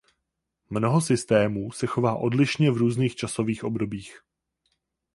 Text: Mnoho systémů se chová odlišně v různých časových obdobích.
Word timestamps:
Mnoho 0.69 1.01
systémů 1.01 1.71
se 1.71 1.87
chová 1.87 2.15
odlišně 2.15 2.71
v 2.71 2.77
různých 2.77 3.15
časových 3.15 3.63
obdobích. 3.63 4.17